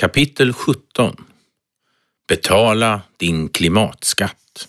Kapitel 0.00 0.52
17 0.52 1.16
Betala 2.28 3.02
din 3.16 3.48
klimatskatt. 3.48 4.68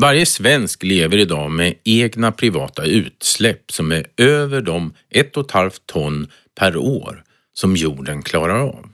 Varje 0.00 0.26
svensk 0.26 0.82
lever 0.82 1.18
idag 1.18 1.50
med 1.50 1.74
egna 1.84 2.32
privata 2.32 2.84
utsläpp 2.84 3.72
som 3.72 3.92
är 3.92 4.06
över 4.16 4.60
de 4.60 4.94
1,5 5.10 5.80
ton 5.86 6.30
per 6.54 6.76
år 6.76 7.24
som 7.52 7.76
jorden 7.76 8.22
klarar 8.22 8.60
av. 8.60 8.92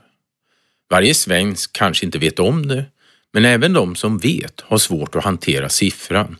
Varje 0.90 1.14
svensk 1.14 1.72
kanske 1.72 2.06
inte 2.06 2.18
vet 2.18 2.38
om 2.38 2.66
det, 2.66 2.84
men 3.32 3.44
även 3.44 3.72
de 3.72 3.96
som 3.96 4.18
vet 4.18 4.60
har 4.60 4.78
svårt 4.78 5.16
att 5.16 5.24
hantera 5.24 5.68
siffran, 5.68 6.38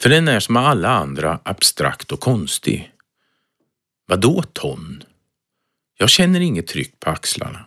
för 0.00 0.10
den 0.10 0.28
är 0.28 0.40
som 0.40 0.56
alla 0.56 0.88
andra 0.88 1.40
abstrakt 1.44 2.12
och 2.12 2.20
konstig. 2.20 2.92
Vadå 4.06 4.42
ton? 4.42 5.04
Jag 5.98 6.10
känner 6.10 6.40
inget 6.40 6.66
tryck 6.66 7.00
på 7.00 7.10
axlarna. 7.10 7.66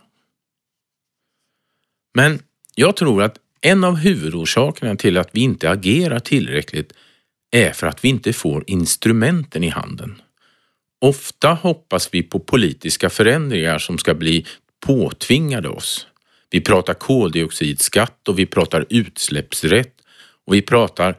Men 2.14 2.42
jag 2.74 2.96
tror 2.96 3.22
att 3.22 3.38
en 3.60 3.84
av 3.84 3.96
huvudorsakerna 3.96 4.96
till 4.96 5.18
att 5.18 5.30
vi 5.32 5.40
inte 5.40 5.70
agerar 5.70 6.18
tillräckligt 6.18 6.92
är 7.50 7.72
för 7.72 7.86
att 7.86 8.04
vi 8.04 8.08
inte 8.08 8.32
får 8.32 8.64
instrumenten 8.66 9.64
i 9.64 9.68
handen. 9.68 10.22
Ofta 11.00 11.48
hoppas 11.48 12.08
vi 12.14 12.22
på 12.22 12.38
politiska 12.38 13.10
förändringar 13.10 13.78
som 13.78 13.98
ska 13.98 14.14
bli 14.14 14.46
påtvingade 14.86 15.68
oss. 15.68 16.06
Vi 16.50 16.60
pratar 16.60 16.94
koldioxidskatt 16.94 18.28
och 18.28 18.38
vi 18.38 18.46
pratar 18.46 18.86
utsläppsrätt 18.90 19.94
och 20.46 20.54
vi 20.54 20.62
pratar, 20.62 21.16